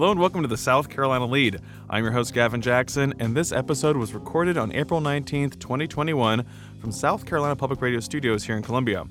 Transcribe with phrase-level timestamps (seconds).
[0.00, 1.60] Hello and welcome to the South Carolina Lede.
[1.90, 6.42] I'm your host, Gavin Jackson, and this episode was recorded on April 19th, 2021,
[6.80, 9.04] from South Carolina Public Radio Studios here in Columbia.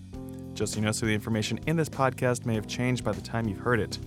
[0.56, 3.22] Just so you know, so the information in this podcast may have changed by the
[3.22, 4.00] time you've heard it.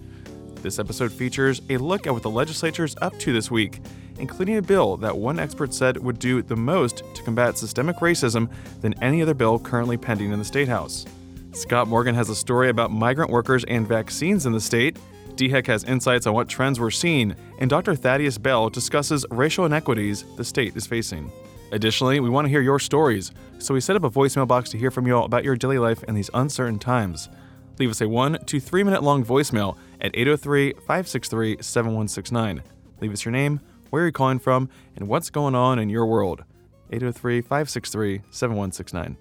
[0.57, 3.79] This episode features a look at what the legislature is up to this week,
[4.19, 8.51] including a bill that one expert said would do the most to combat systemic racism
[8.81, 11.07] than any other bill currently pending in the State House.
[11.53, 14.99] Scott Morgan has a story about migrant workers and vaccines in the state.
[15.37, 17.95] DHEC has insights on what trends we're seeing, and Dr.
[17.95, 21.33] Thaddeus Bell discusses racial inequities the state is facing.
[21.73, 24.79] Additionally, we want to hear your stories, so we set up a voicemail box to
[24.79, 27.31] hear from you all about your daily life in these uncertain times.
[27.79, 32.63] Leave us a one to three minute long voicemail at 803 563 7169.
[33.01, 36.45] Leave us your name, where you're calling from, and what's going on in your world.
[36.91, 39.17] 803 563 7169.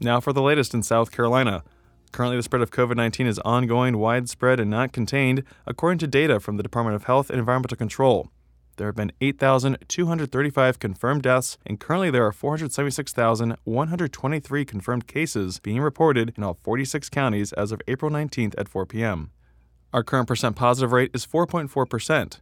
[0.00, 1.64] Now for the latest in South Carolina.
[2.12, 6.40] Currently, the spread of COVID 19 is ongoing, widespread, and not contained, according to data
[6.40, 8.30] from the Department of Health and Environmental Control.
[8.76, 16.32] There have been 8,235 confirmed deaths, and currently there are 476,123 confirmed cases being reported
[16.36, 19.32] in all 46 counties as of April 19th at 4 p.m.
[19.92, 22.38] Our current percent positive rate is 4.4%.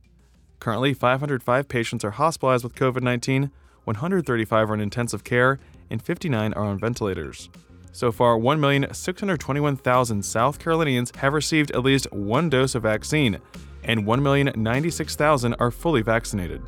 [0.60, 3.50] Currently, 505 patients are hospitalized with COVID 19,
[3.84, 5.58] 135 are in intensive care,
[5.90, 7.50] and 59 are on ventilators.
[7.98, 13.40] So far, 1,621,000 South Carolinians have received at least one dose of vaccine,
[13.82, 16.62] and 1,096,000 are fully vaccinated.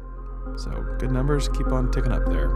[0.57, 2.51] So, good numbers keep on ticking up there.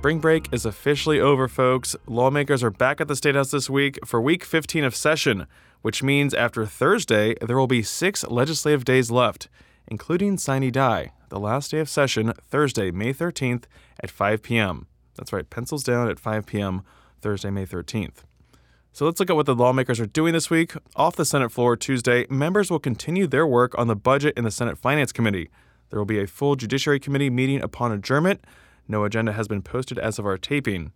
[0.00, 1.94] Spring break is officially over, folks.
[2.06, 5.46] Lawmakers are back at the State House this week for week 15 of session,
[5.82, 9.50] which means after Thursday, there will be six legislative days left,
[9.86, 13.64] including Sine Die, the last day of session, Thursday, May 13th
[14.02, 14.86] at 5 p.m.
[15.16, 16.80] That's right, pencils down at 5 p.m.,
[17.20, 18.24] Thursday, May 13th.
[18.94, 20.72] So let's look at what the lawmakers are doing this week.
[20.96, 24.50] Off the Senate floor Tuesday, members will continue their work on the budget in the
[24.50, 25.50] Senate Finance Committee.
[25.90, 28.42] There will be a full Judiciary Committee meeting upon adjournment.
[28.90, 30.90] No agenda has been posted as of our taping.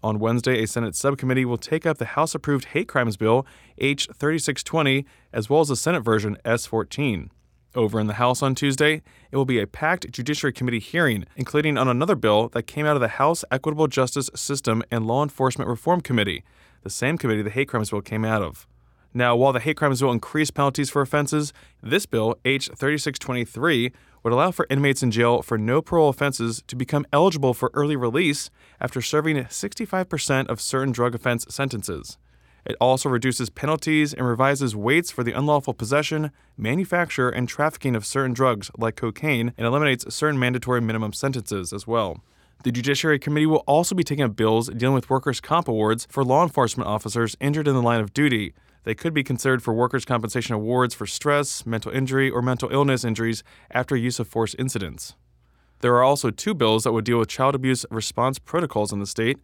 [0.00, 3.44] On Wednesday, a Senate subcommittee will take up the House approved hate crimes bill,
[3.78, 7.32] H 3620, as well as the Senate version, S 14.
[7.74, 9.02] Over in the House on Tuesday,
[9.32, 12.94] it will be a packed Judiciary Committee hearing, including on another bill that came out
[12.94, 16.44] of the House Equitable Justice System and Law Enforcement Reform Committee,
[16.84, 18.68] the same committee the hate crimes bill came out of.
[19.14, 21.52] Now, while the hate crimes will increase penalties for offenses,
[21.82, 23.92] this bill, H 3623,
[24.22, 27.96] would allow for inmates in jail for no parole offenses to become eligible for early
[27.96, 28.50] release
[28.80, 32.16] after serving 65% of certain drug offense sentences.
[32.64, 38.06] It also reduces penalties and revises weights for the unlawful possession, manufacture, and trafficking of
[38.06, 42.22] certain drugs like cocaine and eliminates certain mandatory minimum sentences as well.
[42.62, 46.22] The Judiciary Committee will also be taking up bills dealing with workers' comp awards for
[46.22, 50.04] law enforcement officers injured in the line of duty, they could be considered for workers'
[50.04, 55.14] compensation awards for stress, mental injury, or mental illness injuries after use of force incidents.
[55.80, 59.06] There are also two bills that would deal with child abuse response protocols in the
[59.06, 59.38] state,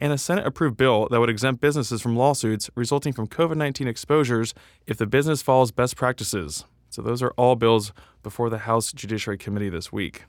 [0.00, 3.86] and a Senate approved bill that would exempt businesses from lawsuits resulting from COVID 19
[3.86, 4.54] exposures
[4.86, 6.64] if the business follows best practices.
[6.90, 10.24] So, those are all bills before the House Judiciary Committee this week.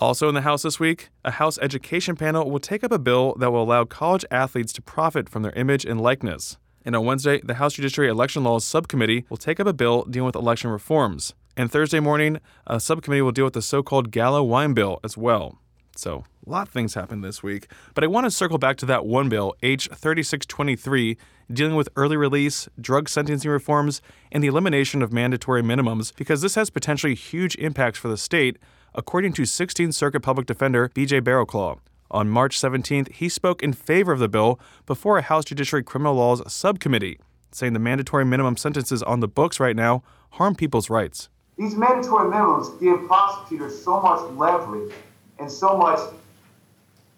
[0.00, 3.34] Also in the House this week, a House Education panel will take up a bill
[3.38, 6.56] that will allow college athletes to profit from their image and likeness.
[6.84, 10.26] And on Wednesday, the House Judiciary Election Laws Subcommittee will take up a bill dealing
[10.26, 11.34] with election reforms.
[11.56, 15.16] And Thursday morning, a subcommittee will deal with the so called Gallo Wine Bill as
[15.16, 15.58] well.
[15.96, 17.70] So, a lot of things happened this week.
[17.94, 21.18] But I want to circle back to that one bill, H 3623,
[21.52, 24.00] dealing with early release, drug sentencing reforms,
[24.32, 28.56] and the elimination of mandatory minimums, because this has potentially huge impacts for the state,
[28.94, 31.78] according to 16th Circuit Public Defender BJ Barrowclough.
[32.12, 36.14] On March 17th, he spoke in favor of the bill before a House Judiciary Criminal
[36.14, 37.20] Laws subcommittee,
[37.52, 41.28] saying the mandatory minimum sentences on the books right now harm people's rights.
[41.56, 44.92] These mandatory minimums give prosecutors so much leverage
[45.38, 46.00] and so much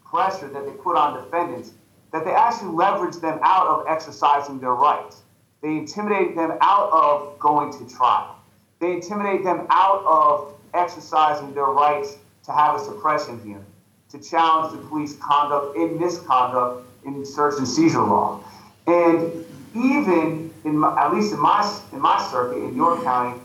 [0.04, 1.72] pressure that they put on defendants
[2.12, 5.22] that they actually leverage them out of exercising their rights.
[5.62, 8.36] They intimidate them out of going to trial.
[8.78, 13.64] They intimidate them out of exercising their rights to have a suppression hearing
[14.12, 18.44] to challenge the police conduct and misconduct in search and seizure law.
[18.86, 19.44] And
[19.74, 23.40] even in my, at least in my in my circuit in York County,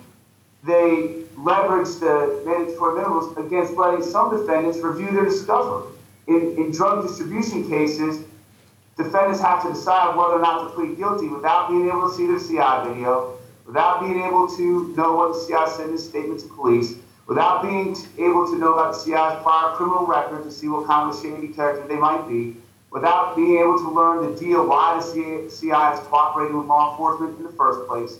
[0.63, 5.93] they leverage the mandatory minimums against letting some defendants review their discovery.
[6.27, 8.25] In, in drug distribution cases,
[8.97, 12.27] defendants have to decide whether or not to plead guilty without being able to see
[12.27, 16.47] the CI video, without being able to know what the CI said in statement to
[16.47, 16.95] police,
[17.27, 21.13] without being able to know about the CI's prior criminal record to see what kind
[21.13, 22.55] of shady character they might be,
[22.89, 27.37] without being able to learn the deal why the CI is cooperating with law enforcement
[27.37, 28.19] in the first place,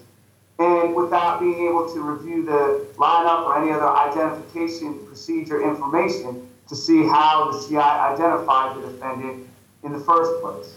[0.60, 6.76] and without being able to review the lineup or any other identification procedure information to
[6.76, 9.48] see how the CI identified the defendant
[9.84, 10.76] in the first place.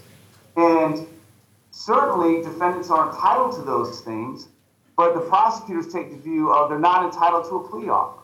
[0.56, 1.05] And
[1.73, 4.49] certainly, defendants are entitled to those things,
[4.97, 8.19] but the prosecutors take the view of they're not entitled to a plea offer.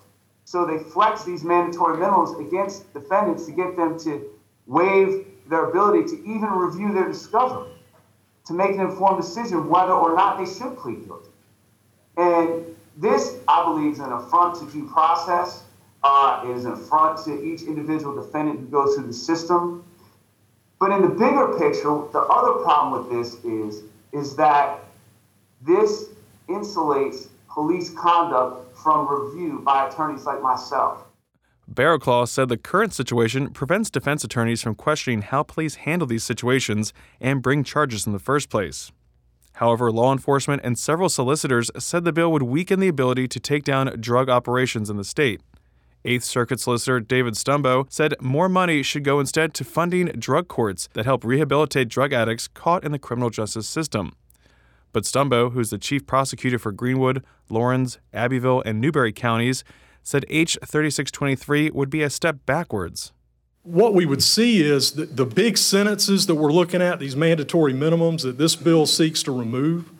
[0.47, 4.31] So they flex these mandatory minimums against defendants to get them to
[4.67, 7.69] waive their ability to even review their discovery,
[8.45, 11.31] to make an informed decision whether or not they should plead guilty.
[12.17, 15.65] And this, I believe, is an affront to due process.
[16.05, 19.85] Uh, it is an affront to each individual defendant who goes through the system.
[20.79, 23.83] But in the bigger picture, the other problem with this is,
[24.13, 24.79] is that
[25.61, 26.11] this
[26.49, 27.27] insulates
[27.57, 31.05] police conduct from review by attorneys like myself.
[31.73, 36.93] Barrowclough said the current situation prevents defense attorneys from questioning how police handle these situations
[37.19, 38.93] and bring charges in the first place.
[39.55, 43.65] However, law enforcement and several solicitors said the bill would weaken the ability to take
[43.65, 45.41] down drug operations in the state.
[46.05, 50.91] Eighth Circuit Solicitor David Stumbo said more money should go instead to funding drug courts
[50.93, 54.13] that help rehabilitate drug addicts caught in the criminal justice system.
[54.93, 59.65] But Stumbo, who's the chief prosecutor for Greenwood, Laurens, Abbeville, and Newberry counties,
[60.03, 63.13] said H 3623 would be a step backwards.
[63.63, 67.75] What we would see is that the big sentences that we're looking at, these mandatory
[67.75, 69.91] minimums that this bill seeks to remove,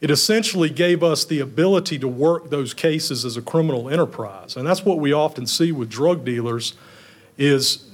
[0.00, 4.56] it essentially gave us the ability to work those cases as a criminal enterprise.
[4.56, 6.74] And that's what we often see with drug dealers
[7.36, 7.88] is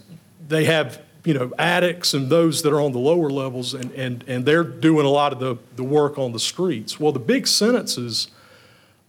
[0.47, 4.25] they have you know addicts and those that are on the lower levels and, and,
[4.26, 6.99] and they're doing a lot of the, the work on the streets.
[6.99, 8.29] Well, the big sentences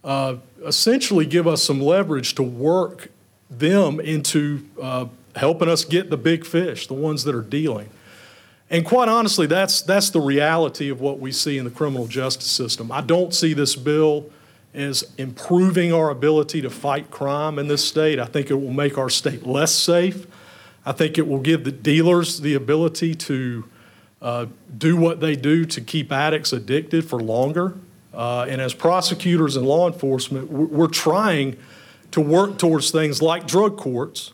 [0.04, 3.08] uh, essentially give us some leverage to work
[3.50, 7.90] them into uh, helping us get the big fish, the ones that are dealing.
[8.70, 12.50] And quite honestly, that's, that's the reality of what we see in the criminal justice
[12.50, 12.92] system.
[12.92, 14.30] I don't see this bill
[14.72, 18.20] as improving our ability to fight crime in this state.
[18.20, 20.26] I think it will make our state less safe.
[20.84, 23.64] I think it will give the dealers the ability to
[24.22, 24.46] uh,
[24.76, 27.74] do what they do to keep addicts addicted for longer.
[28.12, 31.56] Uh, and as prosecutors and law enforcement, we're trying
[32.10, 34.32] to work towards things like drug courts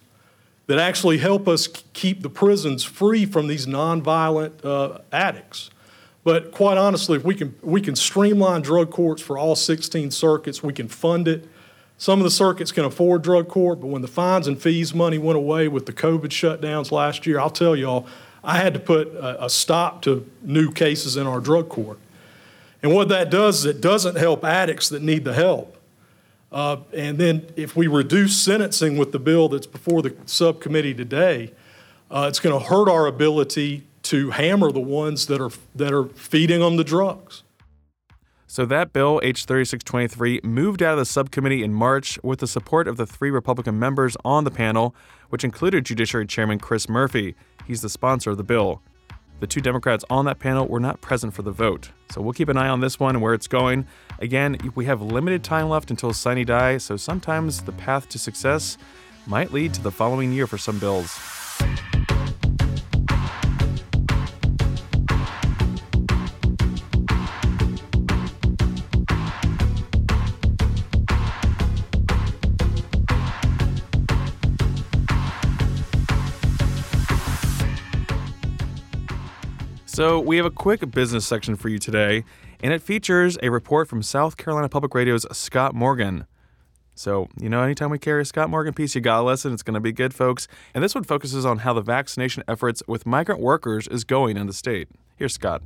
[0.66, 5.70] that actually help us keep the prisons free from these nonviolent uh, addicts.
[6.24, 10.62] But quite honestly, if we can, we can streamline drug courts for all 16 circuits,
[10.62, 11.48] we can fund it.
[11.98, 15.18] Some of the circuits can afford drug court, but when the fines and fees money
[15.18, 18.06] went away with the COVID shutdowns last year, I'll tell y'all,
[18.44, 21.98] I had to put a, a stop to new cases in our drug court.
[22.82, 25.76] And what that does is it doesn't help addicts that need the help.
[26.52, 31.52] Uh, and then if we reduce sentencing with the bill that's before the subcommittee today,
[32.10, 36.04] uh, it's going to hurt our ability to hammer the ones that are that are
[36.10, 37.42] feeding them the drugs.
[38.48, 42.86] So that bill, H 3623, moved out of the subcommittee in March with the support
[42.86, 44.94] of the three Republican members on the panel,
[45.30, 47.34] which included Judiciary Chairman Chris Murphy.
[47.66, 48.82] He's the sponsor of the bill.
[49.40, 51.90] The two Democrats on that panel were not present for the vote.
[52.10, 53.86] So we'll keep an eye on this one and where it's going.
[54.20, 58.78] Again, we have limited time left until sine die, so sometimes the path to success
[59.26, 61.18] might lead to the following year for some bills.
[79.96, 82.24] So, we have a quick business section for you today,
[82.62, 86.26] and it features a report from South Carolina Public Radio's Scott Morgan.
[86.94, 89.54] So, you know, anytime we carry a Scott Morgan piece, you got a lesson.
[89.54, 90.48] It's going to be good, folks.
[90.74, 94.46] And this one focuses on how the vaccination efforts with migrant workers is going in
[94.46, 94.88] the state.
[95.16, 95.62] Here's Scott.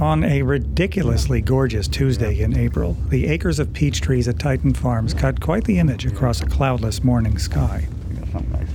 [0.00, 5.14] On a ridiculously gorgeous Tuesday in April, the acres of peach trees at Titan Farms
[5.14, 7.86] cut quite the image across a cloudless morning sky.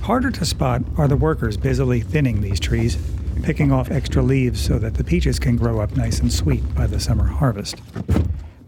[0.00, 2.96] Harder to spot are the workers busily thinning these trees
[3.42, 6.86] picking off extra leaves so that the peaches can grow up nice and sweet by
[6.86, 7.80] the summer harvest.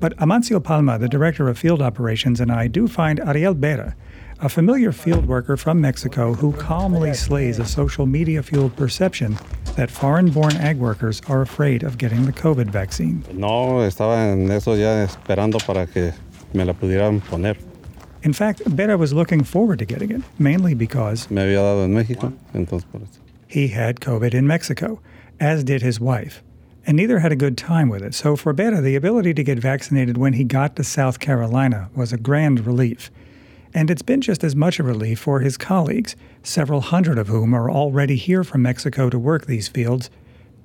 [0.00, 3.94] But Amancio Palma, the director of field operations, and I do find Ariel Bera,
[4.40, 9.36] a familiar field worker from Mexico who calmly slays a social media fueled perception
[9.76, 13.22] that foreign born ag workers are afraid of getting the COVID vaccine.
[13.32, 16.14] No, estaba en eso ya esperando para que
[16.54, 17.58] me la pudieran poner.
[18.22, 21.94] In fact, Bera was looking forward to getting it, mainly because me había dado en
[21.94, 25.00] México, entonces por eso he had COVID in Mexico.
[25.40, 26.42] as did his wife.
[26.86, 29.58] And neither had a good time with it, so for Bera, the ability to get
[29.58, 33.10] vaccinated when he got to South Carolina was a grand relief.
[33.72, 37.54] And it's been just as much a relief for his colleagues, several hundred of whom
[37.54, 40.10] are already here from Mexico to work these fields,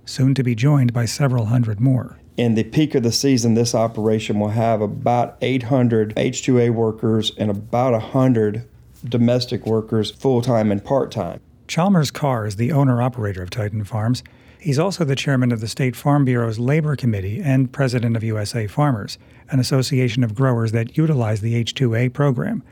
[0.05, 2.19] soon to be joined by several hundred more.
[2.37, 7.49] In the peak of the season, this operation will have about 800 H2A workers and
[7.49, 8.67] about 100
[9.07, 11.39] domestic workers, full time and part time.
[11.67, 14.23] Chalmers Carr is the owner operator of Titan Farms.
[14.59, 18.67] He's also the chairman of the State Farm Bureau's Labor Committee and president of USA
[18.67, 19.17] Farmers,
[19.49, 22.63] an association of growers that utilize the H2A program,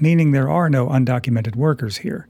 [0.00, 2.26] meaning there are no undocumented workers here.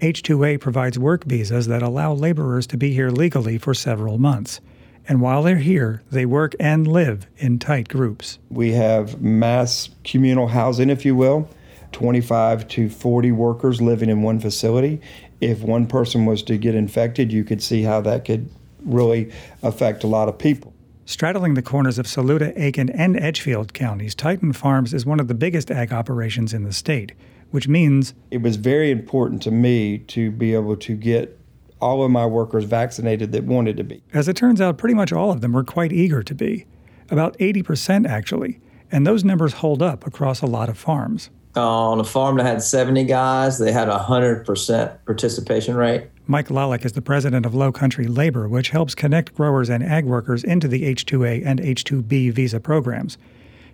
[0.00, 4.60] H2A provides work visas that allow laborers to be here legally for several months.
[5.08, 8.38] And while they're here, they work and live in tight groups.
[8.50, 11.48] We have mass communal housing, if you will.
[11.92, 15.00] 25 to 40 workers living in one facility.
[15.44, 18.48] If one person was to get infected, you could see how that could
[18.82, 19.30] really
[19.62, 20.72] affect a lot of people.
[21.04, 25.34] Straddling the corners of Saluda, Aiken, and Edgefield counties, Titan Farms is one of the
[25.34, 27.12] biggest ag operations in the state,
[27.50, 31.38] which means it was very important to me to be able to get
[31.78, 34.02] all of my workers vaccinated that wanted to be.
[34.14, 36.64] As it turns out, pretty much all of them were quite eager to be.
[37.10, 38.60] About 80% actually,
[38.90, 41.28] and those numbers hold up across a lot of farms.
[41.56, 46.08] On a farm that had 70 guys, they had a 100% participation rate.
[46.26, 50.04] Mike Lalick is the president of Low Country Labor, which helps connect growers and ag
[50.04, 53.18] workers into the H2A and H2B visa programs.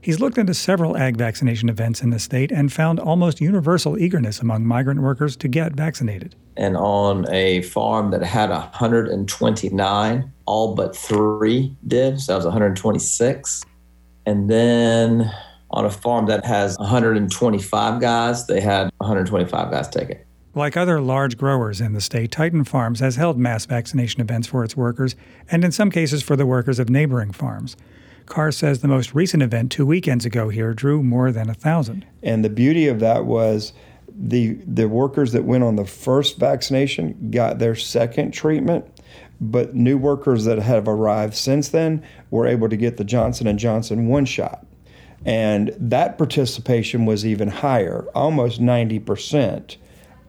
[0.02, 4.40] He's looked into several ag vaccination events in the state and found almost universal eagerness
[4.40, 6.34] among migrant workers to get vaccinated.
[6.56, 13.64] And on a farm that had 129, all but three did, so that was 126.
[14.26, 15.30] And then
[15.70, 20.26] on a farm that has 125 guys, they had 125 guys take it.
[20.54, 24.64] Like other large growers in the state, Titan Farms has held mass vaccination events for
[24.64, 25.14] its workers,
[25.48, 27.76] and in some cases for the workers of neighboring farms.
[28.26, 32.04] Carr says the most recent event two weekends ago here drew more than a thousand.
[32.22, 33.72] And the beauty of that was
[34.08, 38.84] the the workers that went on the first vaccination got their second treatment,
[39.40, 43.58] but new workers that have arrived since then were able to get the Johnson and
[43.58, 44.66] Johnson one shot.
[45.24, 49.76] And that participation was even higher, almost 90%.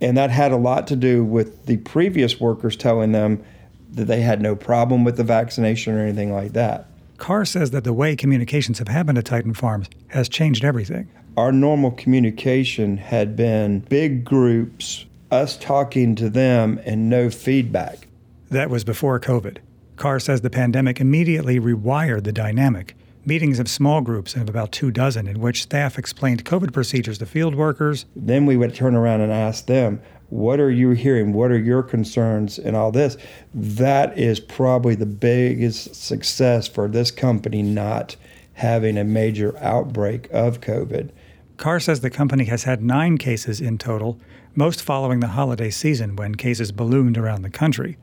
[0.01, 3.43] And that had a lot to do with the previous workers telling them
[3.91, 6.87] that they had no problem with the vaccination or anything like that.
[7.17, 11.07] Carr says that the way communications have happened at Titan Farms has changed everything.
[11.37, 18.07] Our normal communication had been big groups, us talking to them, and no feedback.
[18.49, 19.57] That was before COVID.
[19.97, 24.91] Carr says the pandemic immediately rewired the dynamic meetings of small groups of about two
[24.91, 28.05] dozen in which staff explained COVID procedures to field workers.
[28.15, 31.33] Then we would turn around and ask them, what are you hearing?
[31.33, 33.17] What are your concerns and all this?
[33.53, 38.15] That is probably the biggest success for this company not
[38.53, 41.09] having a major outbreak of COVID.
[41.57, 44.19] Carr says the company has had nine cases in total,
[44.55, 47.97] most following the holiday season when cases ballooned around the country.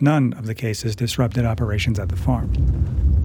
[0.00, 3.15] None of the cases disrupted operations at the farm.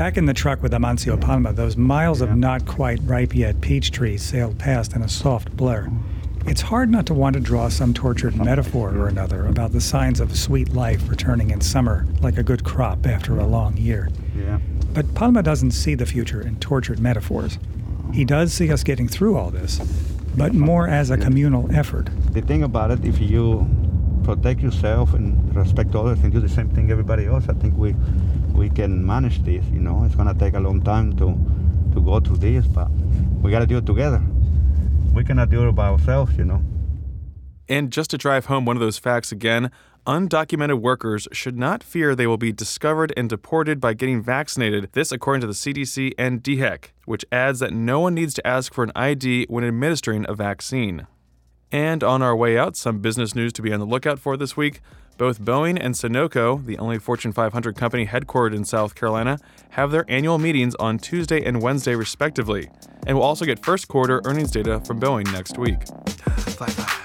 [0.00, 3.90] Back in the truck with Amancio Palma, those miles of not quite ripe yet peach
[3.90, 5.90] trees sailed past in a soft blur.
[6.46, 10.18] It's hard not to want to draw some tortured metaphor or another about the signs
[10.18, 14.08] of sweet life returning in summer like a good crop after a long year.
[14.34, 14.58] Yeah.
[14.94, 17.58] But Palma doesn't see the future in tortured metaphors.
[18.14, 19.80] He does see us getting through all this,
[20.34, 22.08] but more as a communal effort.
[22.32, 23.68] The thing about it, if you
[24.24, 27.94] protect yourself and respect others and do the same thing everybody else, I think we
[28.60, 29.64] we can manage this.
[29.72, 31.26] You know, it's gonna take a long time to
[31.94, 32.88] to go through this, but
[33.42, 34.22] we gotta do it together.
[35.14, 36.62] We cannot do it by ourselves, you know.
[37.68, 39.70] And just to drive home one of those facts again,
[40.06, 44.90] undocumented workers should not fear they will be discovered and deported by getting vaccinated.
[44.92, 48.74] This, according to the CDC and DHEC, which adds that no one needs to ask
[48.74, 51.06] for an ID when administering a vaccine.
[51.72, 54.56] And on our way out, some business news to be on the lookout for this
[54.56, 54.80] week.
[55.20, 59.38] Both Boeing and Sonoco, the only Fortune 500 company headquartered in South Carolina,
[59.72, 62.70] have their annual meetings on Tuesday and Wednesday, respectively.
[63.06, 65.84] And we'll also get first quarter earnings data from Boeing next week.
[66.58, 66.96] Bye bye.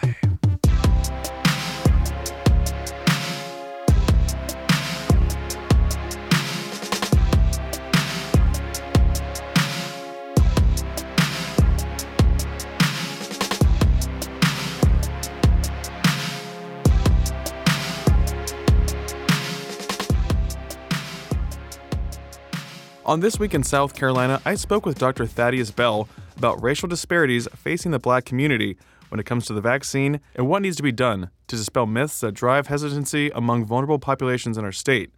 [23.05, 25.27] On This Week in South Carolina, I spoke with Dr.
[25.27, 28.77] Thaddeus Bell, about racial disparities facing the black community
[29.09, 32.19] when it comes to the vaccine and what needs to be done to dispel myths
[32.21, 35.12] that drive hesitancy among vulnerable populations in our state.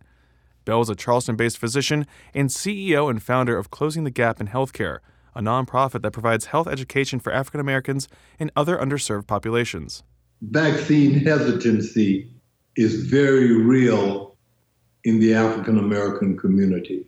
[0.65, 4.47] Bell is a Charleston based physician and CEO and founder of Closing the Gap in
[4.47, 4.99] Healthcare,
[5.33, 10.03] a nonprofit that provides health education for African Americans and other underserved populations.
[10.41, 12.29] Vaccine hesitancy
[12.75, 14.35] is very real
[15.05, 17.07] in the African American community.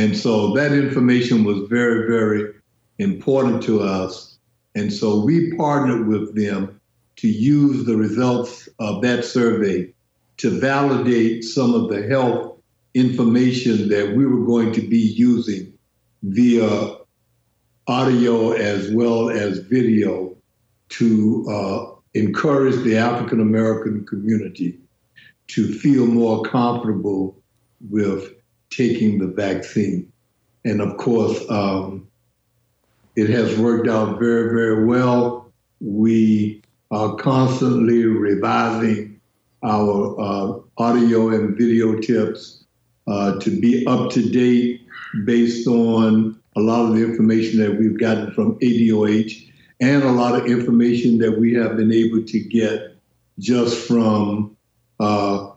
[0.00, 2.54] And so that information was very, very
[2.98, 4.38] important to us.
[4.74, 6.80] And so we partnered with them
[7.16, 9.92] to use the results of that survey
[10.38, 12.56] to validate some of the health
[12.94, 15.70] information that we were going to be using
[16.22, 16.96] via
[17.86, 20.34] audio as well as video
[20.88, 24.78] to uh, encourage the African American community
[25.48, 27.36] to feel more comfortable
[27.90, 28.39] with
[28.70, 30.10] taking the vaccine.
[30.64, 32.08] And of course, um,
[33.16, 35.52] it has worked out very, very well.
[35.80, 39.20] We are constantly revising
[39.62, 42.64] our uh, audio and video tips
[43.06, 44.86] uh, to be up to date
[45.24, 49.48] based on a lot of the information that we've gotten from ADOH
[49.80, 52.96] and a lot of information that we have been able to get
[53.38, 54.56] just from
[54.98, 55.49] uh,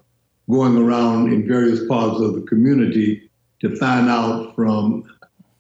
[0.49, 3.29] going around in various parts of the community
[3.61, 5.03] to find out from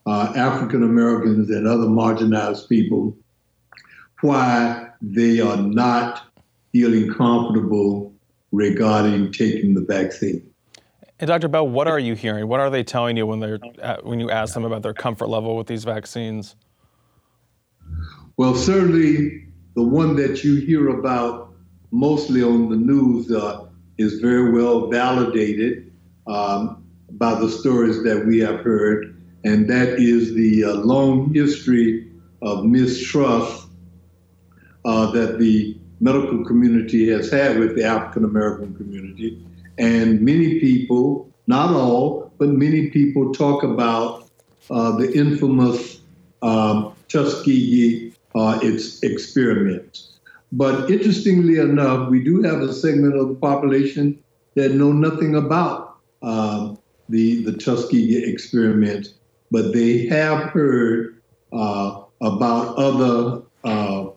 [0.05, 3.15] uh, African Americans and other marginalized people
[4.21, 6.23] why they are not
[6.71, 8.13] feeling comfortable
[8.51, 10.49] regarding taking the vaccine.
[11.19, 11.47] And Dr.
[11.47, 12.47] Bell, what are you hearing?
[12.47, 15.27] What are they telling you when they're uh, when you ask them about their comfort
[15.27, 16.55] level with these vaccines?
[18.37, 21.53] Well, certainly the one that you hear about
[21.91, 25.91] mostly on the news uh, is very well validated
[26.27, 32.09] um, by the stories that we have heard, and that is the uh, long history
[32.41, 33.67] of mistrust
[34.85, 39.45] uh, that the medical community has had with the African American community.
[39.77, 44.29] And many people, not all, but many people talk about
[44.69, 46.01] uh, the infamous
[46.41, 50.12] um, Tuskegee uh, its experiments.
[50.55, 55.97] But interestingly enough, we do have a segment of the population that know nothing about
[56.21, 56.77] um,
[57.09, 59.15] the, the Tuskegee experiment,
[59.49, 61.19] but they have heard
[61.51, 64.09] uh, about other uh,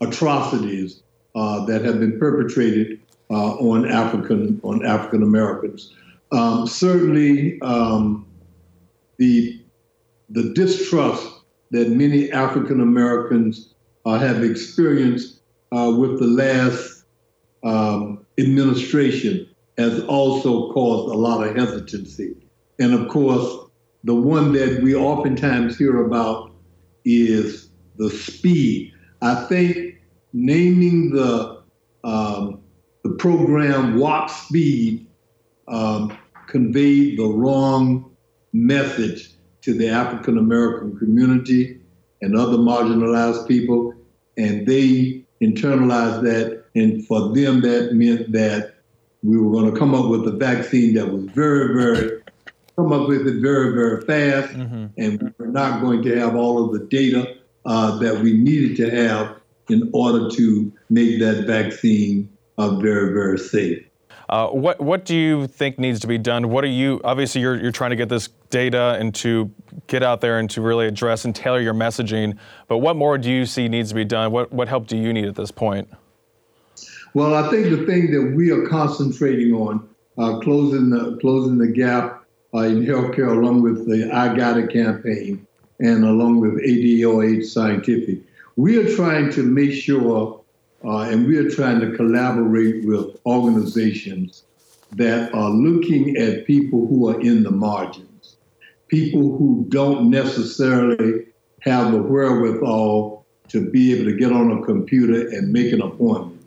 [0.00, 1.02] atrocities
[1.34, 2.98] uh, that have been perpetrated
[3.30, 5.92] uh, on African on African Americans.
[6.32, 8.26] Um, certainly, um,
[9.18, 9.62] the
[10.30, 11.28] the distrust
[11.72, 13.74] that many African Americans
[14.06, 15.40] uh, have experienced
[15.72, 17.04] uh, with the last
[17.64, 22.34] um, administration has also caused a lot of hesitancy.
[22.78, 23.68] And of course,
[24.04, 26.52] the one that we oftentimes hear about
[27.04, 28.92] is the speed.
[29.20, 29.96] I think
[30.32, 31.62] naming the
[32.04, 32.60] um,
[33.02, 35.06] the program Warp Speed
[35.68, 36.16] um,
[36.46, 38.16] conveyed the wrong
[38.52, 41.80] message to the African American community
[42.22, 43.92] and other marginalized people,
[44.36, 46.64] and they internalized that.
[46.74, 48.74] And for them, that meant that
[49.22, 52.22] we were going to come up with a vaccine that was very, very,
[52.76, 54.86] come up with it very, very fast, mm-hmm.
[54.98, 58.90] and we're not going to have all of the data uh, that we needed to
[58.90, 59.36] have
[59.68, 63.82] in order to make that vaccine uh, very, very safe.
[64.28, 66.50] Uh, what what do you think needs to be done?
[66.50, 69.50] What are you obviously you're you're trying to get this data and to
[69.86, 72.36] get out there and to really address and tailor your messaging.
[72.68, 74.32] But what more do you see needs to be done?
[74.32, 75.88] What what help do you need at this point?
[77.14, 81.68] Well, I think the thing that we are concentrating on uh, closing the closing the
[81.68, 85.46] gap uh, in healthcare, along with the I Got It campaign
[85.78, 88.20] and along with ADOH Scientific,
[88.56, 90.40] we are trying to make sure
[90.84, 94.44] uh, and we are trying to collaborate with organizations
[94.92, 98.06] that are looking at people who are in the margins,
[98.88, 101.26] people who don't necessarily
[101.60, 106.44] have the wherewithal to be able to get on a computer and make an appointment,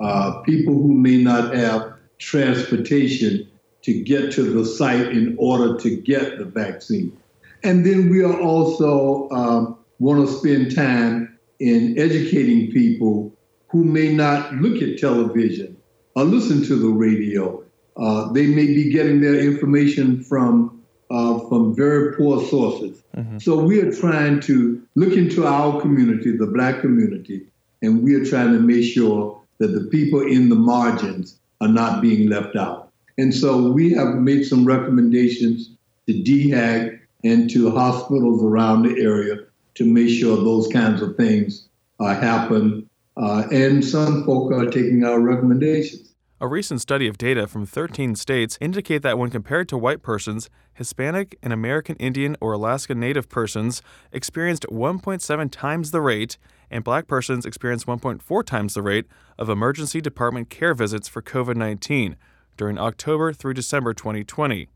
[0.00, 3.48] uh, people who may not have transportation
[3.82, 7.16] to get to the site in order to get the vaccine.
[7.62, 13.32] And then we are also um, want to spend time in educating people
[13.68, 15.76] who may not look at television
[16.14, 17.62] or listen to the radio.
[17.96, 20.75] Uh, they may be getting their information from
[21.10, 23.02] uh, from very poor sources.
[23.16, 23.38] Mm-hmm.
[23.38, 27.46] So we are trying to look into our community, the black community,
[27.82, 32.02] and we are trying to make sure that the people in the margins are not
[32.02, 32.90] being left out.
[33.18, 35.70] And so we have made some recommendations
[36.06, 39.38] to DHEC and to hospitals around the area
[39.74, 41.68] to make sure those kinds of things
[42.00, 42.88] uh, happen.
[43.16, 46.12] Uh, and some folk are taking our recommendations.
[46.38, 50.50] A recent study of data from 13 states indicate that when compared to white persons,
[50.74, 53.80] Hispanic and American Indian or Alaska Native persons
[54.12, 56.36] experienced 1.7 times the rate,
[56.70, 59.06] and black persons experienced 1.4 times the rate
[59.38, 62.16] of emergency department care visits for COVID 19
[62.58, 64.68] during October through December 2020.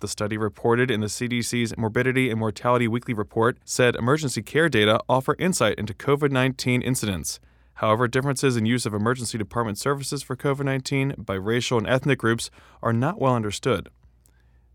[0.00, 5.00] The study reported in the CDC's Morbidity and Mortality Weekly Report said emergency care data
[5.10, 7.38] offer insight into COVID 19 incidents.
[7.76, 12.18] However, differences in use of emergency department services for COVID 19 by racial and ethnic
[12.18, 12.50] groups
[12.82, 13.90] are not well understood.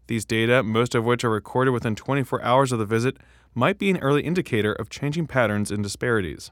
[0.08, 3.18] These data, most of which are recorded within 24 hours of the visit,
[3.56, 6.52] might be an early indicator of changing patterns and disparities.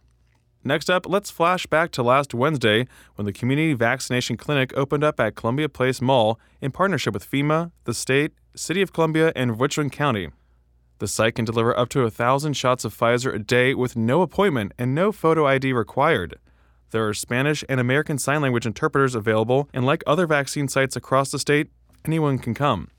[0.63, 5.19] Next up, let's flash back to last Wednesday when the community vaccination clinic opened up
[5.19, 9.91] at Columbia Place Mall in partnership with FEMA, the state, City of Columbia, and Richland
[9.91, 10.29] County.
[10.99, 14.21] The site can deliver up to a thousand shots of Pfizer a day with no
[14.21, 16.37] appointment and no photo ID required.
[16.91, 21.31] There are Spanish and American Sign Language interpreters available, and like other vaccine sites across
[21.31, 21.69] the state,
[22.03, 22.89] anyone can come.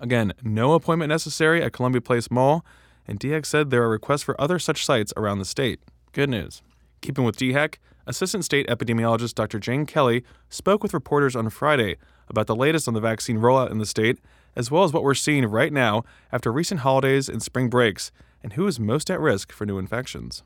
[0.00, 2.64] Again, no appointment necessary at Columbia Place Mall,
[3.06, 5.80] and DHEC said there are requests for other such sites around the state.
[6.12, 6.62] Good news.
[7.02, 7.74] Keeping with DHEC,
[8.06, 9.58] Assistant State Epidemiologist Dr.
[9.58, 11.96] Jane Kelly spoke with reporters on Friday
[12.28, 14.18] about the latest on the vaccine rollout in the state
[14.56, 18.10] as well as what we're seeing right now after recent holidays and spring breaks,
[18.42, 20.42] and who is most at risk for new infections.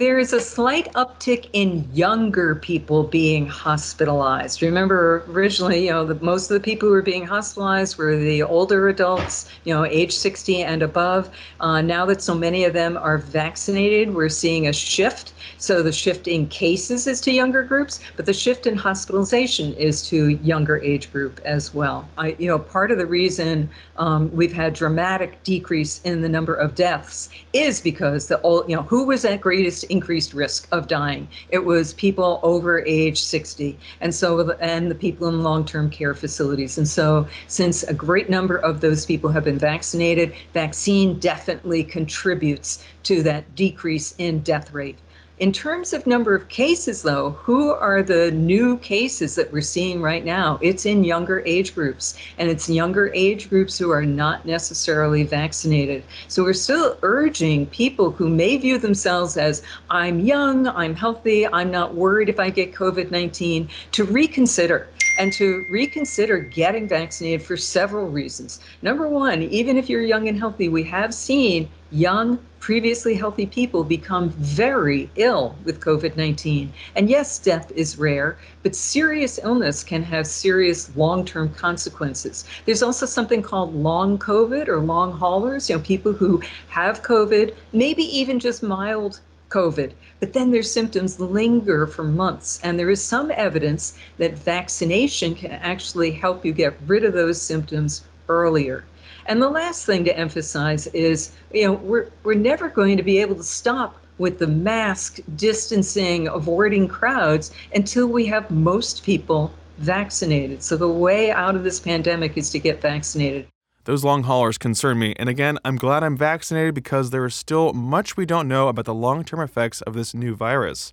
[0.00, 4.62] There is a slight uptick in younger people being hospitalized.
[4.62, 8.42] Remember, originally, you know, the, most of the people who were being hospitalized were the
[8.42, 11.28] older adults, you know, age 60 and above.
[11.60, 15.34] Uh, now that so many of them are vaccinated, we're seeing a shift.
[15.58, 20.08] So the shift in cases is to younger groups, but the shift in hospitalization is
[20.08, 22.08] to younger age group as well.
[22.16, 26.54] I, you know, part of the reason um, we've had dramatic decrease in the number
[26.54, 30.88] of deaths is because the old, you know, who was at greatest increased risk of
[30.88, 31.28] dying?
[31.50, 36.78] It was people over age 60, and so and the people in long-term care facilities.
[36.78, 42.84] And so, since a great number of those people have been vaccinated, vaccine definitely contributes
[43.04, 44.98] to that decrease in death rate.
[45.40, 50.02] In terms of number of cases, though, who are the new cases that we're seeing
[50.02, 50.58] right now?
[50.60, 56.04] It's in younger age groups, and it's younger age groups who are not necessarily vaccinated.
[56.28, 61.70] So we're still urging people who may view themselves as, I'm young, I'm healthy, I'm
[61.70, 67.56] not worried if I get COVID 19, to reconsider and to reconsider getting vaccinated for
[67.56, 68.60] several reasons.
[68.82, 73.82] Number one, even if you're young and healthy, we have seen young, previously healthy people
[73.82, 76.72] become very ill with COVID 19.
[76.94, 82.44] And yes, death is rare, but serious illness can have serious long term consequences.
[82.66, 87.54] There's also something called long COVID or long haulers, you know, people who have COVID,
[87.72, 92.60] maybe even just mild COVID, but then their symptoms linger for months.
[92.62, 97.42] And there is some evidence that vaccination can actually help you get rid of those
[97.42, 98.84] symptoms earlier.
[99.30, 103.18] And the last thing to emphasize is, you know, we're, we're never going to be
[103.18, 110.64] able to stop with the mask distancing, avoiding crowds until we have most people vaccinated.
[110.64, 113.46] So the way out of this pandemic is to get vaccinated.
[113.84, 117.72] Those long haulers concern me, and again, I'm glad I'm vaccinated because there is still
[117.72, 120.92] much we don't know about the long term effects of this new virus.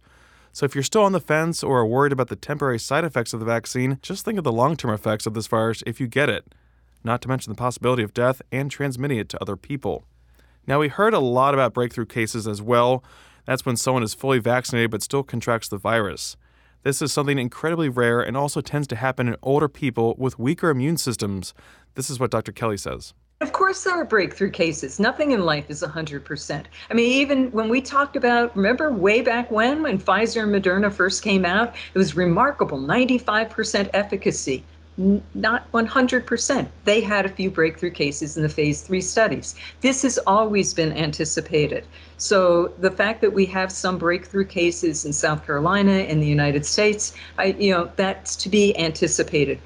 [0.54, 3.34] So if you're still on the fence or are worried about the temporary side effects
[3.34, 6.06] of the vaccine, just think of the long term effects of this virus if you
[6.06, 6.54] get it
[7.08, 10.06] not to mention the possibility of death and transmitting it to other people.
[10.68, 13.04] Now, we heard a lot about breakthrough cases as well.
[13.46, 16.38] That's when someone is fully vaccinated but still contracts the virus.
[16.84, 20.70] This is something incredibly rare and also tends to happen in older people with weaker
[20.70, 21.54] immune systems.
[21.96, 22.52] This is what Dr.
[22.52, 23.14] Kelly says.
[23.40, 25.00] Of course, there are breakthrough cases.
[25.00, 26.66] Nothing in life is 100%.
[26.90, 30.92] I mean, even when we talked about, remember way back when, when Pfizer and Moderna
[30.92, 34.64] first came out, it was remarkable 95% efficacy
[34.98, 36.68] not 100%.
[36.86, 39.56] They had a few breakthrough cases in the phase three studies.
[39.82, 41.86] This has always been anticipated.
[42.18, 46.66] So the fact that we have some breakthrough cases in South Carolina and the United
[46.66, 49.60] States, I, you know, that's to be anticipated.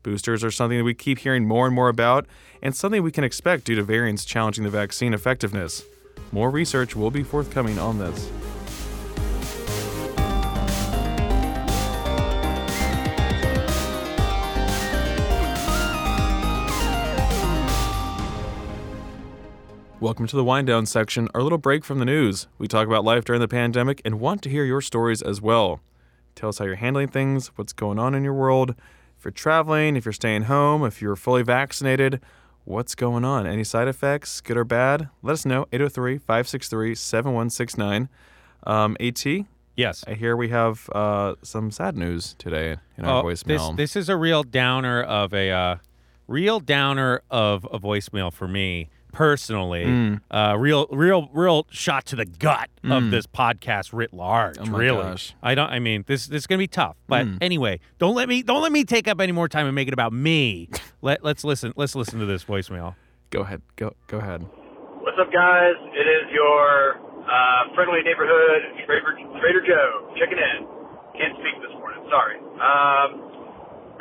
[0.03, 2.27] Boosters are something that we keep hearing more and more about,
[2.61, 5.81] and something we can expect due to variants challenging the vaccine effectiveness.
[6.33, 8.29] More research will be forthcoming on this.
[20.01, 22.47] Welcome to the wind down section, our little break from the news.
[22.57, 25.81] We talk about life during the pandemic and want to hear your stories as well.
[26.35, 28.75] Tell us how you're handling things, what's going on in your world.
[29.17, 32.21] If you're traveling, if you're staying home, if you're fully vaccinated,
[32.63, 33.45] what's going on?
[33.45, 35.09] Any side effects, good or bad?
[35.21, 35.65] Let us know.
[35.73, 38.07] 803 563 7169.
[38.65, 39.25] Um, AT?
[39.75, 40.05] Yes.
[40.07, 43.75] I hear we have uh, some sad news today in our Oh, voicemail.
[43.75, 45.75] This, this is a real downer of a uh,
[46.25, 49.85] real downer of a voicemail for me personally.
[49.85, 50.21] Mm.
[50.31, 53.11] Uh, real, real, real shot to the gut of Mm.
[53.11, 54.57] this podcast writ large.
[54.59, 55.35] Oh my really, gosh.
[55.43, 55.69] I don't.
[55.69, 56.95] I mean, this this is gonna be tough.
[57.07, 57.37] But Mm.
[57.41, 59.93] anyway, don't let me don't let me take up any more time and make it
[59.93, 60.69] about me.
[61.01, 61.73] let Let's listen.
[61.75, 62.95] Let's listen to this voicemail.
[63.29, 63.61] Go ahead.
[63.75, 64.45] Go go ahead.
[65.01, 65.75] What's up, guys?
[65.93, 70.65] It is your uh, friendly neighborhood Trader, Trader Joe checking in.
[71.17, 72.01] Can't speak this morning.
[72.09, 72.37] Sorry.
[72.57, 73.09] Um,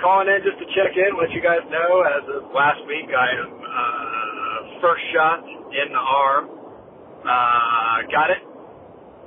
[0.01, 2.03] calling in just to check in, let you guys know.
[2.09, 4.48] As of last week, I am uh,
[4.81, 6.45] first shot in the arm.
[7.23, 8.43] Uh, got it.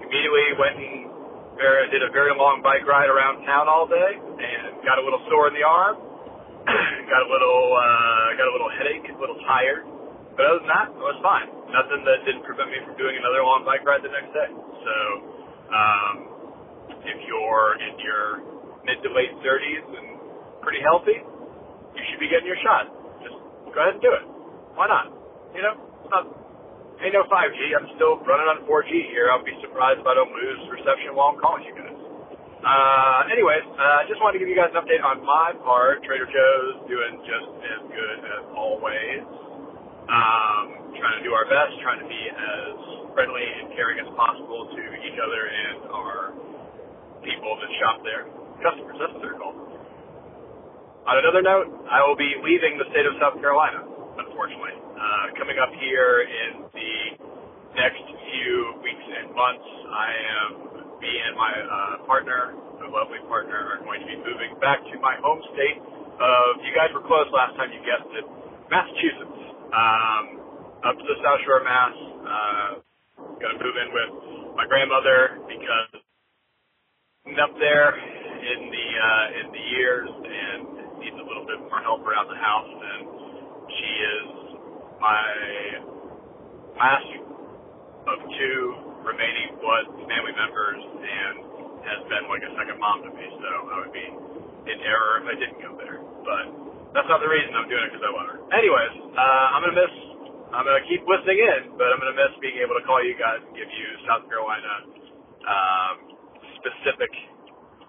[0.01, 1.11] Immediately went and
[1.59, 5.21] very, did a very long bike ride around town all day, and got a little
[5.29, 5.99] sore in the arm.
[7.11, 9.85] got a little uh, got a little headache, a little tired.
[10.33, 11.51] But other than that, it was fine.
[11.69, 14.49] Nothing that didn't prevent me from doing another long bike ride the next day.
[14.49, 14.95] So,
[15.69, 16.15] um,
[17.03, 18.23] if you're in your
[18.87, 20.07] mid to late 30s and
[20.63, 22.89] pretty healthy, you should be getting your shot.
[23.21, 23.37] Just
[23.69, 24.25] go ahead and do it.
[24.73, 25.20] Why not?
[25.51, 25.75] You know,
[26.07, 26.23] not,
[27.03, 27.59] ain't no 5G.
[27.75, 29.27] I'm still running on 4G here.
[29.31, 31.97] I'll be surprised if I don't lose reception while I'm calling you guys.
[32.61, 36.05] Uh, anyways, uh, just wanted to give you guys an update on my part.
[36.05, 39.25] Trader Joe's doing just as good as always.
[40.05, 42.75] Um, trying to do our best, trying to be as
[43.17, 46.17] friendly and caring as possible to each other and our
[47.25, 48.29] people that shop there.
[48.61, 49.57] Customers, that's what they're called.
[51.01, 53.89] On another note, I will be leaving the state of South Carolina,
[54.41, 54.73] unfortunately.
[54.97, 56.93] Uh, coming up here in the
[57.77, 60.49] next few weeks and months, I am,
[60.97, 64.95] me and my uh, partner, my lovely partner, are going to be moving back to
[64.97, 68.25] my home state of, you guys were close last time you guessed it,
[68.65, 69.41] Massachusetts.
[69.69, 70.25] Um,
[70.89, 71.93] up to the South Shore Mass.
[72.25, 72.69] Uh,
[73.37, 74.11] gonna move in with
[74.57, 76.01] my grandmother because
[77.37, 80.59] up there in the uh, in the years and
[81.01, 82.69] needs a little bit more help around the house.
[82.69, 83.00] And
[83.93, 84.27] is
[85.01, 85.23] my
[86.77, 87.09] last
[88.07, 88.59] of two
[89.03, 91.35] remaining blood family members and
[91.85, 93.25] has been like a second mom to me.
[93.41, 94.07] So I would be
[94.69, 95.99] in error if I didn't go there.
[96.23, 96.45] But
[96.93, 98.39] that's not the reason I'm doing it because I love her.
[98.53, 99.93] Anyways, uh, I'm gonna miss.
[100.53, 103.41] I'm gonna keep listening in, but I'm gonna miss being able to call you guys
[103.43, 104.73] and give you South Carolina
[105.47, 105.95] um,
[106.61, 107.11] specific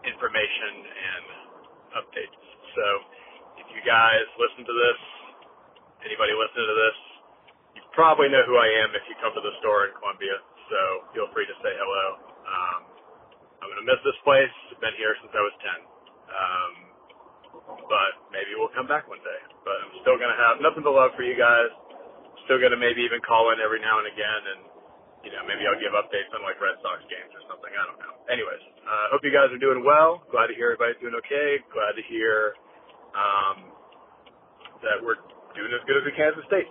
[0.06, 1.24] information and
[2.02, 2.40] updates.
[2.76, 2.84] So
[3.62, 5.00] if you guys listen to this,
[6.06, 6.96] anybody listening to this,
[7.78, 10.36] you probably know who I am if you come to the store in Columbia.
[10.70, 10.78] So
[11.14, 12.04] feel free to say hello.
[12.46, 12.80] Um,
[13.62, 14.52] I'm gonna miss this place.
[14.74, 15.86] I've been here since I was 10.
[16.32, 16.72] Um,
[17.86, 19.40] but maybe we'll come back one day.
[19.62, 21.70] But I'm still gonna have nothing but love for you guys.
[22.48, 24.60] Still gonna maybe even call in every now and again, and
[25.22, 27.70] you know maybe I'll give updates on like Red Sox games or something.
[27.70, 28.14] I don't know.
[28.32, 30.26] Anyways, uh, hope you guys are doing well.
[30.34, 31.62] Glad to hear everybody's doing okay.
[31.70, 32.58] Glad to hear
[33.14, 33.70] um,
[34.82, 35.20] that we're
[35.54, 36.68] doing as good as we can as a state.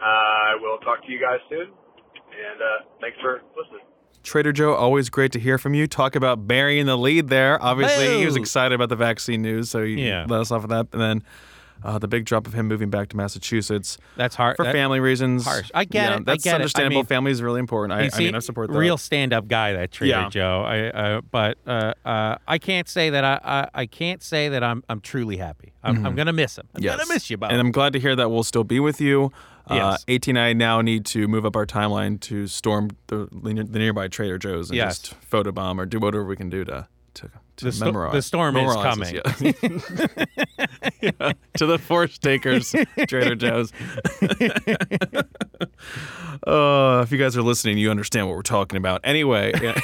[0.00, 3.82] I will talk to you guys soon, and uh, thanks for listening.
[4.22, 5.86] Trader Joe, always great to hear from you.
[5.86, 7.60] Talk about burying the lead there.
[7.62, 10.26] Obviously, he was excited about the vaccine news, so you Yeah.
[10.28, 10.86] let us off of that.
[10.92, 11.22] And then
[11.82, 13.98] Uh, the big drop of him moving back to Massachusetts.
[14.16, 15.44] That's hard for that- family reasons.
[15.44, 15.70] harsh.
[15.74, 16.52] I get Yeah, it, I That's get it.
[16.52, 16.96] I understandable.
[17.02, 17.98] mean- family is really important.
[17.98, 18.78] I, You I mean, I support that.
[18.78, 20.28] Real stand-up guy, that Trader Yeah.
[20.28, 20.62] Joe.
[20.66, 24.64] I, uh, but uh, uh, I can't say that I, I, I can't say that
[24.64, 25.72] I'm I'm truly happy.
[25.84, 26.16] I'm, I'm Mhm.
[26.16, 26.66] gonna miss him.
[26.74, 26.96] I'm Yes.
[26.96, 27.52] gonna miss you, Bob.
[27.52, 29.30] And I'm glad to hear that we'll still be with you.
[29.68, 30.04] Uh, Yes.
[30.08, 34.08] AT and I now need to move up our timeline to storm the, the nearby
[34.08, 34.98] Trader Joe's and Yes.
[34.98, 36.88] just photobomb or do whatever we can do to
[37.18, 38.12] to, to The sto- memorize.
[38.14, 39.52] the storm is this, Yeah.
[41.00, 41.32] Yeah.
[41.58, 42.74] To the force takers,
[43.08, 43.72] Trader Joe's.
[46.46, 49.00] uh, if you guys are listening, you understand what we're talking about.
[49.04, 49.78] Anyway, yeah.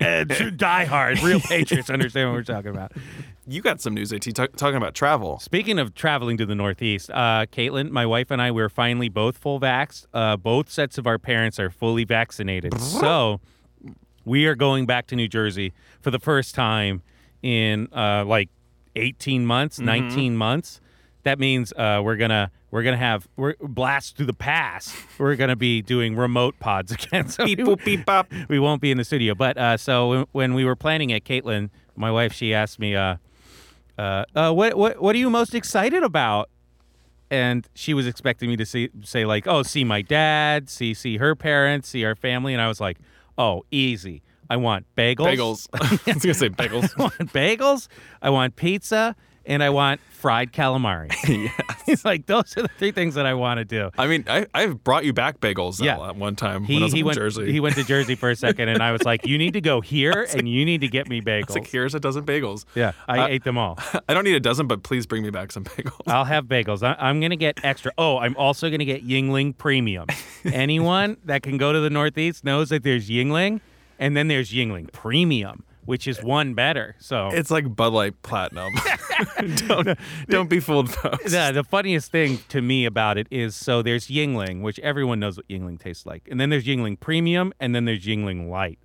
[0.00, 2.92] Uh, true diehard, real patriots understand what we're talking about.
[3.46, 5.38] you got some news, AT, ta- talking about travel.
[5.40, 9.38] Speaking of traveling to the Northeast, uh, Caitlin, my wife and I, we're finally both
[9.38, 10.06] full vaxxed.
[10.12, 12.78] Uh, both sets of our parents are fully vaccinated.
[12.80, 13.40] so
[14.24, 17.02] we are going back to New Jersey for the first time
[17.42, 18.48] in uh, like
[18.96, 19.84] 18 months, Mhm.
[19.84, 20.80] 19 months.
[21.22, 24.94] That means uh, we're gonna we're gonna have we're blast through the past.
[25.18, 27.28] We're gonna be doing remote pods again.
[27.28, 28.32] So Beep, we, boop, beep, bop.
[28.48, 29.34] we won't be in the studio.
[29.34, 32.96] But uh, so when, when we were planning it, Caitlin, my wife, she asked me,
[32.96, 33.16] uh,
[33.98, 36.48] uh, uh, "What what what are you most excited about?"
[37.30, 41.18] And she was expecting me to see say like, "Oh, see my dad, see see
[41.18, 42.96] her parents, see our family," and I was like,
[43.40, 44.22] "Oh, easy.
[44.48, 45.68] I want bagels.
[45.68, 45.68] Bagels.
[46.08, 46.90] I was gonna say bagels.
[46.98, 47.88] I want bagels.
[48.20, 51.10] I want pizza." And I want fried calamari.
[51.86, 53.90] He's like, those are the three things that I want to do.
[53.96, 56.08] I mean, I, I've brought you back bagels Yeah.
[56.08, 57.50] at one time He, when I was he in went, Jersey.
[57.50, 59.80] He went to Jersey for a second, and I was like, "You need to go
[59.80, 62.66] here, and you need to get me bagels." Like, here's a dozen bagels.
[62.74, 63.78] Yeah, I Uh, ate them all.
[64.08, 66.02] I don't need a dozen, but please bring me back some bagels.
[66.06, 66.86] I'll have bagels.
[66.86, 67.92] I, I'm gonna get extra.
[67.96, 70.06] Oh, I'm also gonna get Yuengling Premium.
[70.52, 73.60] Anyone that can go to the Northeast knows that there's Yuengling,
[73.98, 76.96] and then there's Yuengling Premium, which is one better.
[76.98, 78.72] So It's like Bud Light Platinum.
[79.66, 79.98] don't,
[80.28, 81.30] don't be fooled, folks.
[81.32, 85.36] the, the funniest thing to me about it is so there's Yuengling, which everyone knows
[85.36, 88.78] what Yuengling tastes like, and then there's Yuengling Premium, and then there's Yuengling Light.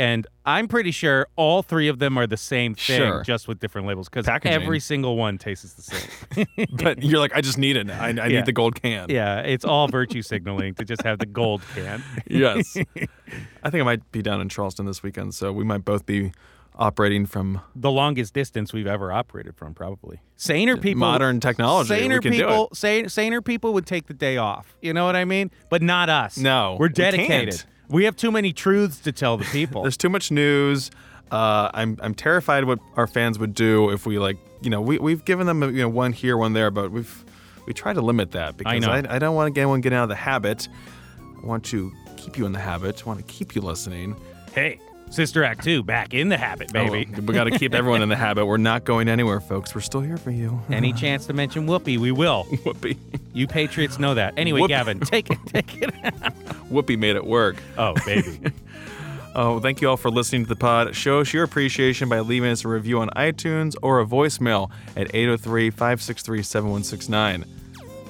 [0.00, 3.22] And I'm pretty sure all three of them are the same thing, Sure.
[3.22, 6.46] just with different labels, because every single one tastes the same.
[6.82, 7.86] but you're like, I just need it.
[7.86, 8.00] now.
[8.02, 8.28] I, I Yeah.
[8.28, 9.10] need the gold can.
[9.10, 12.02] yeah, it's all virtue signaling to just have the gold can.
[12.26, 12.78] Yes.
[13.62, 16.32] I think I might be down in Charleston this weekend, so we might both be
[16.76, 20.20] operating from the longest distance we've ever operated from, probably.
[20.36, 21.88] Saner people, modern technology.
[21.88, 23.10] Saner we can people, do it.
[23.10, 24.74] saner people would take the day off.
[24.80, 25.50] You know what I mean?
[25.68, 26.38] But not us.
[26.38, 27.50] No, we're we dedicated.
[27.50, 27.66] can't.
[27.90, 29.82] We have too many truths to tell the people.
[29.84, 30.90] There's too much news.
[31.30, 34.98] Uh, I'm I'm terrified what our fans would do if we like you know we
[34.98, 37.24] we've given them you know one here one there, but we've
[37.66, 38.90] we try to limit that because know.
[38.90, 40.68] I, I don't want get anyone getting out of the habit.
[41.42, 43.02] I want to keep you in the habit.
[43.04, 44.16] I want to keep you listening.
[44.54, 47.12] hey, Sister Act Two, back in the habit, oh, baby.
[47.16, 48.46] Oh, we got to keep everyone in the habit.
[48.46, 49.74] We're not going anywhere, folks.
[49.74, 50.60] We're still here for you.
[50.70, 52.44] Any chance to mention Whoopi, we will.
[52.50, 52.96] Whoopi.
[53.34, 54.34] You patriots know that.
[54.36, 54.68] Anyway, Whoop.
[54.68, 55.92] Gavin, take it, take it.
[56.70, 57.56] Whoopi made it work.
[57.76, 58.40] oh, baby.
[59.34, 60.94] Oh, thank you all for listening to the pod.
[60.94, 65.14] Show us your appreciation by leaving us a review on iTunes or a voicemail at
[65.14, 67.44] 803 563 7169.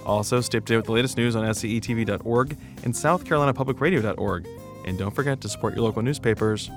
[0.06, 4.48] Also, stay up to date with the latest news on scetv.org and southcarolinapublicradio.org.
[4.86, 6.70] And don't forget to support your local newspapers.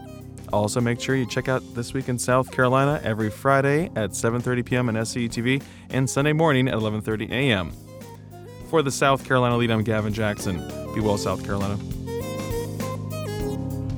[0.52, 4.66] Also, make sure you check out This Week in South Carolina every Friday at 7.30
[4.66, 4.90] p.m.
[4.90, 7.72] on SCETV and Sunday morning at 11.30 a.m.
[8.70, 10.58] For the South Carolina Lede, I'm Gavin Jackson.
[10.94, 11.78] Be well, South Carolina.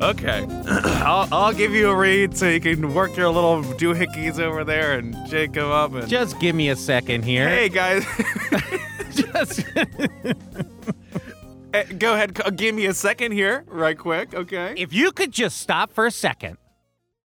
[0.02, 4.66] Okay, I'll, I'll give you a read so you can work your little doohickeys over
[4.66, 5.94] there and shake them up.
[5.94, 7.48] And Just give me a second here.
[7.48, 8.06] hey, guys,
[9.16, 9.64] Just
[11.76, 14.34] Eh, go ahead, give me a second here, right quick.
[14.34, 14.74] Okay.
[14.78, 16.58] if you could just stop for a second